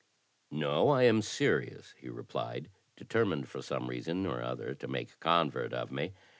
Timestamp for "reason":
3.87-4.25